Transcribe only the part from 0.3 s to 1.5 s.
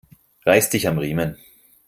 Reiß dich am Riemen